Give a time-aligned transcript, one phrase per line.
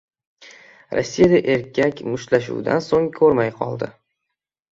[0.99, 3.91] Rossiyada erkak mushtlashuvdan so‘ng ko‘rmay qoldi